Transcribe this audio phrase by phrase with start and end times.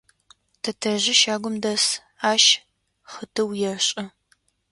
[0.63, 1.83] Тэтэжъи щагум дэс,
[2.31, 2.43] ащ
[3.11, 4.03] хъытыу ешӏы.